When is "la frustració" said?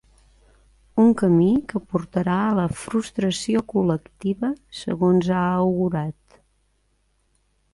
2.59-3.61